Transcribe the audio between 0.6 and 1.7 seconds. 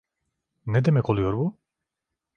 Ne demek oluyor bu?